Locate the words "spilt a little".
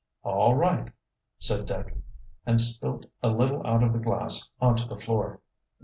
2.59-3.61